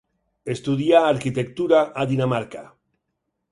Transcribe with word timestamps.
Estudià 0.53 1.01
arquitectura 1.09 1.83
a 2.05 2.09
Dinamarca. 2.15 2.67